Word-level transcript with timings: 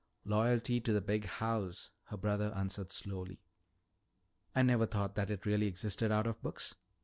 '""Loyalty 0.25 0.79
to 0.81 0.93
the 0.93 0.99
Big 0.99 1.25
House," 1.25 1.91
her 2.05 2.17
brother 2.17 2.51
answered 2.55 2.91
slowly. 2.91 3.39
"I 4.55 4.63
never 4.63 4.87
thought 4.87 5.13
that 5.13 5.29
it 5.29 5.45
really 5.45 5.67
existed 5.67 6.11
out 6.11 6.25
of 6.25 6.41
books." 6.41 6.73